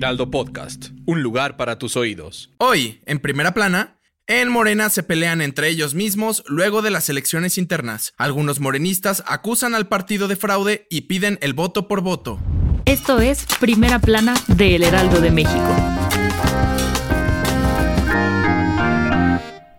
Heraldo 0.00 0.30
Podcast, 0.30 0.92
un 1.04 1.22
lugar 1.22 1.58
para 1.58 1.78
tus 1.78 1.94
oídos. 1.94 2.48
Hoy, 2.56 3.02
en 3.04 3.18
primera 3.18 3.52
plana, 3.52 3.98
en 4.26 4.48
Morena 4.48 4.88
se 4.88 5.02
pelean 5.02 5.42
entre 5.42 5.68
ellos 5.68 5.92
mismos 5.92 6.42
luego 6.46 6.80
de 6.80 6.88
las 6.88 7.10
elecciones 7.10 7.58
internas. 7.58 8.14
Algunos 8.16 8.60
morenistas 8.60 9.22
acusan 9.26 9.74
al 9.74 9.88
partido 9.88 10.26
de 10.26 10.36
fraude 10.36 10.86
y 10.88 11.02
piden 11.02 11.38
el 11.42 11.52
voto 11.52 11.86
por 11.86 12.00
voto. 12.00 12.40
Esto 12.86 13.20
es 13.20 13.44
Primera 13.60 13.98
Plana 13.98 14.32
de 14.46 14.76
El 14.76 14.84
Heraldo 14.84 15.20
de 15.20 15.32
México. 15.32 15.76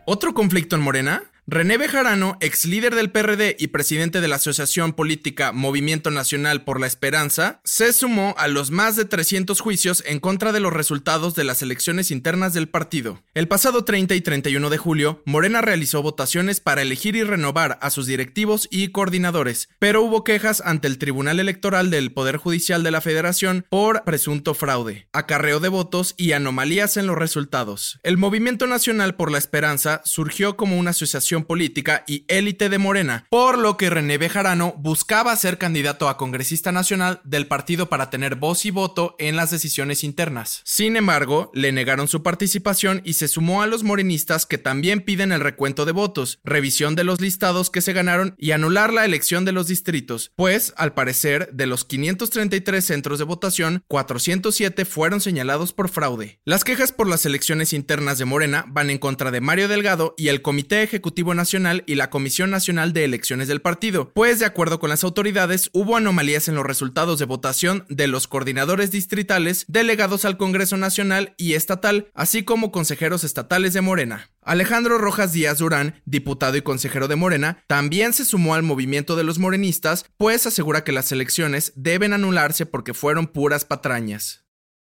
¿Otro 0.05 0.35
conflicto 0.35 0.75
en 0.75 0.83
Morena? 0.83 1.30
René 1.53 1.77
Bejarano, 1.77 2.37
ex 2.39 2.63
líder 2.63 2.95
del 2.95 3.11
PRD 3.11 3.57
y 3.59 3.67
presidente 3.67 4.21
de 4.21 4.29
la 4.29 4.37
asociación 4.37 4.93
política 4.93 5.51
Movimiento 5.51 6.09
Nacional 6.09 6.63
por 6.63 6.79
la 6.79 6.87
Esperanza, 6.87 7.59
se 7.65 7.91
sumó 7.91 8.33
a 8.37 8.47
los 8.47 8.71
más 8.71 8.95
de 8.95 9.03
300 9.03 9.59
juicios 9.59 10.01
en 10.07 10.21
contra 10.21 10.53
de 10.53 10.61
los 10.61 10.71
resultados 10.71 11.35
de 11.35 11.43
las 11.43 11.61
elecciones 11.61 12.09
internas 12.09 12.53
del 12.53 12.69
partido. 12.69 13.21
El 13.33 13.49
pasado 13.49 13.83
30 13.83 14.15
y 14.15 14.21
31 14.21 14.69
de 14.69 14.77
julio, 14.77 15.23
Morena 15.25 15.59
realizó 15.59 16.01
votaciones 16.01 16.61
para 16.61 16.83
elegir 16.83 17.17
y 17.17 17.23
renovar 17.23 17.77
a 17.81 17.89
sus 17.89 18.07
directivos 18.07 18.69
y 18.71 18.87
coordinadores, 18.93 19.67
pero 19.77 20.03
hubo 20.03 20.23
quejas 20.23 20.63
ante 20.63 20.87
el 20.87 20.99
Tribunal 20.99 21.41
Electoral 21.41 21.89
del 21.89 22.13
Poder 22.13 22.37
Judicial 22.37 22.81
de 22.81 22.91
la 22.91 23.01
Federación 23.01 23.65
por 23.69 24.05
presunto 24.05 24.53
fraude, 24.53 25.09
acarreo 25.11 25.59
de 25.59 25.67
votos 25.67 26.13
y 26.15 26.31
anomalías 26.31 26.95
en 26.95 27.07
los 27.07 27.17
resultados. 27.17 27.99
El 28.03 28.15
Movimiento 28.15 28.67
Nacional 28.67 29.15
por 29.15 29.33
la 29.33 29.37
Esperanza 29.37 30.01
surgió 30.05 30.55
como 30.55 30.77
una 30.77 30.91
asociación 30.91 31.40
política 31.43 32.03
y 32.07 32.25
élite 32.27 32.69
de 32.69 32.77
Morena, 32.77 33.25
por 33.29 33.57
lo 33.57 33.77
que 33.77 33.89
René 33.89 34.17
Bejarano 34.17 34.73
buscaba 34.77 35.35
ser 35.35 35.57
candidato 35.57 36.09
a 36.09 36.17
congresista 36.17 36.71
nacional 36.71 37.21
del 37.23 37.47
partido 37.47 37.89
para 37.89 38.09
tener 38.09 38.35
voz 38.35 38.65
y 38.65 38.71
voto 38.71 39.15
en 39.19 39.35
las 39.35 39.51
decisiones 39.51 40.03
internas. 40.03 40.61
Sin 40.65 40.95
embargo, 40.95 41.51
le 41.53 41.71
negaron 41.71 42.07
su 42.07 42.23
participación 42.23 43.01
y 43.03 43.13
se 43.13 43.27
sumó 43.27 43.61
a 43.61 43.67
los 43.67 43.83
morenistas 43.83 44.45
que 44.45 44.57
también 44.57 45.01
piden 45.01 45.31
el 45.31 45.41
recuento 45.41 45.85
de 45.85 45.91
votos, 45.91 46.39
revisión 46.43 46.95
de 46.95 47.03
los 47.03 47.21
listados 47.21 47.69
que 47.69 47.81
se 47.81 47.93
ganaron 47.93 48.35
y 48.37 48.51
anular 48.51 48.93
la 48.93 49.05
elección 49.05 49.45
de 49.45 49.51
los 49.51 49.67
distritos, 49.67 50.31
pues, 50.35 50.73
al 50.77 50.93
parecer, 50.93 51.49
de 51.53 51.67
los 51.67 51.85
533 51.85 52.83
centros 52.83 53.19
de 53.19 53.25
votación, 53.25 53.83
407 53.87 54.85
fueron 54.85 55.21
señalados 55.21 55.73
por 55.73 55.89
fraude. 55.89 56.39
Las 56.45 56.63
quejas 56.63 56.91
por 56.91 57.07
las 57.07 57.25
elecciones 57.25 57.73
internas 57.73 58.17
de 58.17 58.25
Morena 58.25 58.65
van 58.67 58.89
en 58.89 58.97
contra 58.97 59.31
de 59.31 59.41
Mario 59.41 59.67
Delgado 59.67 60.13
y 60.17 60.27
el 60.27 60.41
Comité 60.41 60.83
Ejecutivo 60.83 61.30
Nacional 61.33 61.83
y 61.87 61.95
la 61.95 62.09
Comisión 62.09 62.49
Nacional 62.49 62.93
de 62.93 63.05
Elecciones 63.05 63.47
del 63.47 63.61
partido, 63.61 64.11
pues 64.13 64.39
de 64.39 64.45
acuerdo 64.45 64.79
con 64.79 64.89
las 64.89 65.03
autoridades 65.03 65.69
hubo 65.73 65.97
anomalías 65.97 66.47
en 66.47 66.55
los 66.55 66.65
resultados 66.65 67.19
de 67.19 67.25
votación 67.25 67.85
de 67.89 68.07
los 68.07 68.27
coordinadores 68.27 68.91
distritales, 68.91 69.65
delegados 69.67 70.25
al 70.25 70.37
Congreso 70.37 70.77
Nacional 70.77 71.33
y 71.37 71.53
estatal, 71.53 72.09
así 72.13 72.43
como 72.43 72.71
consejeros 72.71 73.23
estatales 73.23 73.73
de 73.73 73.81
Morena. 73.81 74.29
Alejandro 74.41 74.97
Rojas 74.97 75.33
Díaz 75.33 75.59
Durán, 75.59 76.01
diputado 76.05 76.57
y 76.57 76.61
consejero 76.61 77.07
de 77.07 77.15
Morena, 77.15 77.63
también 77.67 78.13
se 78.13 78.25
sumó 78.25 78.55
al 78.55 78.63
movimiento 78.63 79.15
de 79.15 79.23
los 79.23 79.39
morenistas, 79.39 80.05
pues 80.17 80.47
asegura 80.47 80.83
que 80.83 80.91
las 80.91 81.11
elecciones 81.11 81.73
deben 81.75 82.13
anularse 82.13 82.65
porque 82.65 82.93
fueron 82.93 83.27
puras 83.27 83.65
patrañas. 83.65 84.45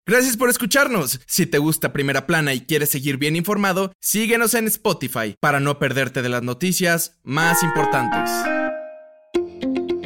Gracias 0.06 0.38
por 0.38 0.50
escucharnos. 0.50 1.20
Si 1.28 1.46
te 1.46 1.60
gusta 1.60 1.94
Primera 1.94 2.26
Plana 2.26 2.54
y 2.54 2.62
quieres 2.62 2.90
seguir 2.90 3.18
bien 3.18 3.36
informado, 3.36 3.92
síguenos 4.00 4.54
en 4.56 4.68
Spotify 4.68 5.36
para 5.40 5.60
no 5.60 5.78
perderte 5.78 6.22
de 6.22 6.30
las 6.30 6.42
noticias 6.44 7.20
más 7.24 7.62
importantes. 7.64 8.30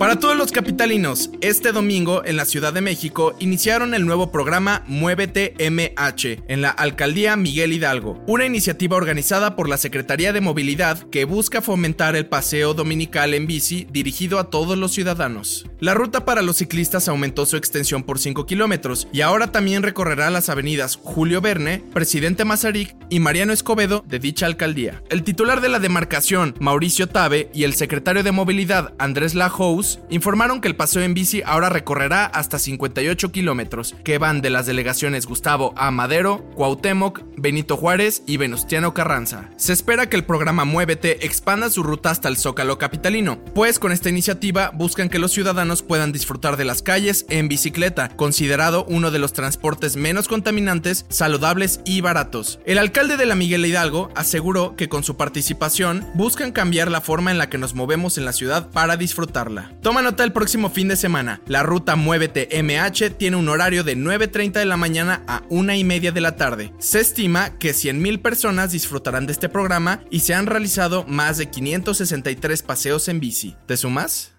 Para 0.03 0.19
todos 0.19 0.35
los 0.35 0.51
capitalinos, 0.51 1.29
este 1.39 1.71
domingo 1.71 2.25
en 2.25 2.35
la 2.35 2.43
Ciudad 2.43 2.73
de 2.73 2.81
México 2.81 3.37
iniciaron 3.39 3.93
el 3.93 4.05
nuevo 4.05 4.33
programa 4.33 4.83
Muévete 4.85 5.53
MH 5.57 6.43
en 6.49 6.61
la 6.61 6.71
Alcaldía 6.71 7.37
Miguel 7.37 7.71
Hidalgo, 7.71 8.21
una 8.27 8.45
iniciativa 8.45 8.97
organizada 8.97 9.55
por 9.55 9.69
la 9.69 9.77
Secretaría 9.77 10.33
de 10.33 10.41
Movilidad 10.41 11.09
que 11.09 11.23
busca 11.23 11.61
fomentar 11.61 12.17
el 12.17 12.25
paseo 12.25 12.73
dominical 12.73 13.33
en 13.33 13.47
bici 13.47 13.87
dirigido 13.91 14.39
a 14.39 14.49
todos 14.49 14.77
los 14.77 14.91
ciudadanos. 14.91 15.67
La 15.83 15.93
ruta 15.93 16.23
para 16.23 16.41
los 16.41 16.55
ciclistas 16.55 17.09
aumentó 17.09 17.45
su 17.45 17.57
extensión 17.57 18.03
por 18.03 18.17
5 18.17 18.45
kilómetros 18.45 19.09
y 19.11 19.19
ahora 19.19 19.51
también 19.51 19.83
recorrerá 19.83 20.29
las 20.29 20.47
avenidas 20.47 20.97
Julio 21.03 21.41
Verne, 21.41 21.83
Presidente 21.93 22.45
Mazarik 22.45 22.95
y 23.09 23.19
Mariano 23.19 23.51
Escobedo 23.51 24.01
de 24.07 24.17
dicha 24.17 24.45
alcaldía. 24.45 25.03
El 25.09 25.23
titular 25.23 25.59
de 25.59 25.67
la 25.67 25.79
demarcación, 25.79 26.55
Mauricio 26.61 27.09
Tabe, 27.09 27.49
y 27.53 27.65
el 27.65 27.73
secretario 27.73 28.23
de 28.23 28.31
Movilidad, 28.31 28.93
Andrés 28.97 29.35
Lajous, 29.35 29.99
informaron 30.09 30.61
que 30.61 30.69
el 30.69 30.77
paseo 30.77 31.01
en 31.01 31.13
bici 31.13 31.41
ahora 31.45 31.67
recorrerá 31.67 32.27
hasta 32.27 32.59
58 32.59 33.33
kilómetros, 33.33 33.93
que 34.05 34.19
van 34.19 34.41
de 34.41 34.51
las 34.51 34.65
delegaciones 34.65 35.25
Gustavo 35.25 35.73
A. 35.75 35.91
Madero, 35.91 36.49
Cuauhtémoc, 36.55 37.23
Benito 37.35 37.75
Juárez 37.75 38.23
y 38.25 38.37
Venustiano 38.37 38.93
Carranza. 38.93 39.49
Se 39.57 39.73
espera 39.73 40.07
que 40.07 40.15
el 40.15 40.23
programa 40.23 40.63
Muévete 40.63 41.25
expanda 41.25 41.69
su 41.69 41.83
ruta 41.83 42.09
hasta 42.09 42.29
el 42.29 42.37
Zócalo 42.37 42.77
capitalino, 42.77 43.43
pues 43.53 43.79
con 43.79 43.91
esta 43.91 44.07
iniciativa 44.07 44.71
buscan 44.73 45.09
que 45.09 45.19
los 45.19 45.33
ciudadanos 45.33 45.72
puedan 45.81 46.11
disfrutar 46.11 46.57
de 46.57 46.65
las 46.65 46.81
calles 46.81 47.25
en 47.29 47.47
bicicleta, 47.47 48.09
considerado 48.09 48.85
uno 48.87 49.11
de 49.11 49.19
los 49.19 49.33
transportes 49.33 49.95
menos 49.95 50.27
contaminantes, 50.27 51.05
saludables 51.09 51.81
y 51.85 52.01
baratos. 52.01 52.59
El 52.65 52.77
alcalde 52.77 53.17
de 53.17 53.25
la 53.25 53.35
Miguel 53.35 53.65
Hidalgo 53.65 54.09
aseguró 54.15 54.75
que 54.75 54.89
con 54.89 55.03
su 55.03 55.17
participación 55.17 56.05
buscan 56.13 56.51
cambiar 56.51 56.91
la 56.91 57.01
forma 57.01 57.31
en 57.31 57.37
la 57.37 57.49
que 57.49 57.57
nos 57.57 57.73
movemos 57.73 58.17
en 58.17 58.25
la 58.25 58.33
ciudad 58.33 58.69
para 58.69 58.97
disfrutarla. 58.97 59.73
Toma 59.81 60.01
nota 60.01 60.23
el 60.23 60.33
próximo 60.33 60.69
fin 60.69 60.87
de 60.87 60.95
semana. 60.95 61.41
La 61.47 61.63
ruta 61.63 61.95
Muévete 61.95 62.49
MH 62.61 63.11
tiene 63.17 63.37
un 63.37 63.49
horario 63.49 63.83
de 63.83 63.97
9.30 63.97 64.53
de 64.53 64.65
la 64.65 64.77
mañana 64.77 65.23
a 65.27 65.43
1 65.49 65.73
y 65.73 65.83
media 65.83 66.11
de 66.11 66.21
la 66.21 66.35
tarde. 66.35 66.73
Se 66.79 66.99
estima 66.99 67.57
que 67.57 67.71
100.000 67.71 68.21
personas 68.21 68.71
disfrutarán 68.71 69.25
de 69.25 69.33
este 69.33 69.49
programa 69.49 70.01
y 70.09 70.21
se 70.21 70.33
han 70.33 70.45
realizado 70.45 71.05
más 71.07 71.37
de 71.37 71.49
563 71.49 72.61
paseos 72.63 73.07
en 73.07 73.19
bici. 73.19 73.55
¿Te 73.65 73.77
sumas? 73.77 74.32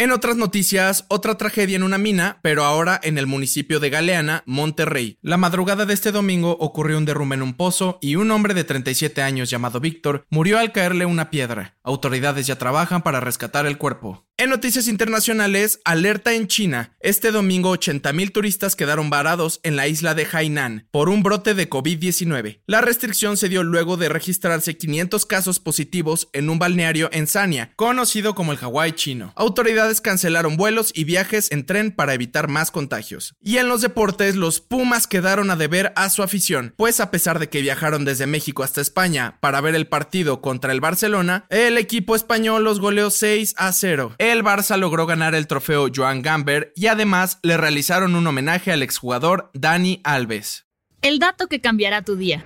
En 0.00 0.12
otras 0.12 0.36
noticias, 0.36 1.06
otra 1.08 1.36
tragedia 1.36 1.74
en 1.74 1.82
una 1.82 1.98
mina, 1.98 2.38
pero 2.40 2.62
ahora 2.62 3.00
en 3.02 3.18
el 3.18 3.26
municipio 3.26 3.80
de 3.80 3.90
Galeana, 3.90 4.44
Monterrey. 4.46 5.18
La 5.22 5.38
madrugada 5.38 5.86
de 5.86 5.94
este 5.94 6.12
domingo 6.12 6.56
ocurrió 6.60 6.98
un 6.98 7.04
derrumbe 7.04 7.34
en 7.34 7.42
un 7.42 7.54
pozo 7.54 7.98
y 8.00 8.14
un 8.14 8.30
hombre 8.30 8.54
de 8.54 8.62
37 8.62 9.22
años 9.22 9.50
llamado 9.50 9.80
Víctor 9.80 10.24
murió 10.30 10.60
al 10.60 10.70
caerle 10.70 11.04
una 11.04 11.30
piedra. 11.30 11.76
Autoridades 11.82 12.46
ya 12.46 12.56
trabajan 12.58 13.02
para 13.02 13.18
rescatar 13.18 13.66
el 13.66 13.76
cuerpo. 13.76 14.27
En 14.40 14.50
noticias 14.50 14.86
internacionales, 14.86 15.80
alerta 15.84 16.32
en 16.32 16.46
China. 16.46 16.96
Este 17.00 17.32
domingo 17.32 17.76
80.000 17.76 18.30
turistas 18.30 18.76
quedaron 18.76 19.10
varados 19.10 19.58
en 19.64 19.74
la 19.74 19.88
isla 19.88 20.14
de 20.14 20.28
Hainan 20.30 20.86
por 20.92 21.08
un 21.08 21.24
brote 21.24 21.54
de 21.54 21.68
COVID-19. 21.68 22.60
La 22.64 22.80
restricción 22.80 23.36
se 23.36 23.48
dio 23.48 23.64
luego 23.64 23.96
de 23.96 24.08
registrarse 24.08 24.76
500 24.76 25.26
casos 25.26 25.58
positivos 25.58 26.28
en 26.32 26.50
un 26.50 26.60
balneario 26.60 27.08
en 27.10 27.26
Sanya, 27.26 27.72
conocido 27.74 28.36
como 28.36 28.52
el 28.52 28.58
Hawái 28.58 28.92
chino. 28.92 29.32
Autoridades 29.34 30.00
cancelaron 30.00 30.56
vuelos 30.56 30.92
y 30.94 31.02
viajes 31.02 31.50
en 31.50 31.66
tren 31.66 31.90
para 31.90 32.14
evitar 32.14 32.46
más 32.46 32.70
contagios. 32.70 33.34
Y 33.40 33.56
en 33.56 33.66
los 33.66 33.80
deportes, 33.80 34.36
los 34.36 34.60
Pumas 34.60 35.08
quedaron 35.08 35.50
a 35.50 35.56
deber 35.56 35.92
a 35.96 36.10
su 36.10 36.22
afición, 36.22 36.74
pues 36.76 37.00
a 37.00 37.10
pesar 37.10 37.40
de 37.40 37.48
que 37.48 37.60
viajaron 37.60 38.04
desde 38.04 38.28
México 38.28 38.62
hasta 38.62 38.82
España 38.82 39.36
para 39.40 39.60
ver 39.60 39.74
el 39.74 39.88
partido 39.88 40.40
contra 40.40 40.70
el 40.70 40.80
Barcelona, 40.80 41.44
el 41.50 41.76
equipo 41.76 42.14
español 42.14 42.62
los 42.62 42.78
goleó 42.78 43.10
6 43.10 43.54
a 43.56 43.72
0 43.72 44.14
el 44.32 44.44
Barça 44.44 44.76
logró 44.76 45.06
ganar 45.06 45.34
el 45.34 45.46
trofeo 45.46 45.88
Joan 45.94 46.22
Gamber 46.22 46.72
y 46.76 46.86
además 46.86 47.38
le 47.42 47.56
realizaron 47.56 48.14
un 48.14 48.26
homenaje 48.26 48.72
al 48.72 48.82
exjugador 48.82 49.50
Dani 49.54 50.00
Alves. 50.04 50.66
El 51.02 51.18
dato 51.18 51.46
que 51.46 51.60
cambiará 51.60 52.02
tu 52.02 52.16
día. 52.16 52.44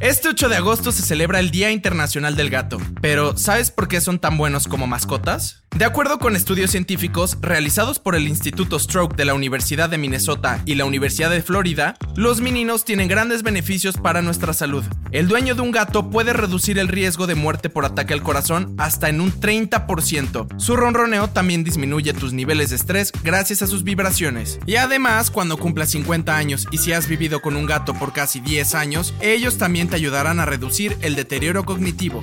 Este 0.00 0.28
8 0.28 0.48
de 0.48 0.56
agosto 0.56 0.92
se 0.92 1.02
celebra 1.02 1.40
el 1.40 1.50
Día 1.50 1.70
Internacional 1.70 2.36
del 2.36 2.50
Gato, 2.50 2.78
pero 3.00 3.38
¿sabes 3.38 3.70
por 3.70 3.88
qué 3.88 4.00
son 4.00 4.18
tan 4.18 4.36
buenos 4.36 4.68
como 4.68 4.86
mascotas? 4.86 5.63
De 5.76 5.84
acuerdo 5.84 6.20
con 6.20 6.36
estudios 6.36 6.70
científicos 6.70 7.36
realizados 7.40 7.98
por 7.98 8.14
el 8.14 8.28
Instituto 8.28 8.78
Stroke 8.78 9.16
de 9.16 9.24
la 9.24 9.34
Universidad 9.34 9.90
de 9.90 9.98
Minnesota 9.98 10.62
y 10.66 10.76
la 10.76 10.84
Universidad 10.84 11.30
de 11.30 11.42
Florida, 11.42 11.96
los 12.14 12.40
mininos 12.40 12.84
tienen 12.84 13.08
grandes 13.08 13.42
beneficios 13.42 13.96
para 13.96 14.22
nuestra 14.22 14.52
salud. 14.52 14.84
El 15.10 15.26
dueño 15.26 15.56
de 15.56 15.62
un 15.62 15.72
gato 15.72 16.10
puede 16.10 16.32
reducir 16.32 16.78
el 16.78 16.86
riesgo 16.86 17.26
de 17.26 17.34
muerte 17.34 17.70
por 17.70 17.84
ataque 17.84 18.14
al 18.14 18.22
corazón 18.22 18.76
hasta 18.78 19.08
en 19.08 19.20
un 19.20 19.32
30%. 19.32 20.60
Su 20.60 20.76
ronroneo 20.76 21.26
también 21.30 21.64
disminuye 21.64 22.12
tus 22.12 22.32
niveles 22.32 22.70
de 22.70 22.76
estrés 22.76 23.10
gracias 23.24 23.60
a 23.62 23.66
sus 23.66 23.82
vibraciones. 23.82 24.60
Y 24.66 24.76
además, 24.76 25.32
cuando 25.32 25.56
cumplas 25.56 25.90
50 25.90 26.36
años 26.36 26.68
y 26.70 26.78
si 26.78 26.92
has 26.92 27.08
vivido 27.08 27.42
con 27.42 27.56
un 27.56 27.66
gato 27.66 27.94
por 27.94 28.12
casi 28.12 28.38
10 28.38 28.76
años, 28.76 29.12
ellos 29.20 29.58
también 29.58 29.88
te 29.88 29.96
ayudarán 29.96 30.38
a 30.38 30.46
reducir 30.46 30.96
el 31.00 31.16
deterioro 31.16 31.64
cognitivo. 31.64 32.22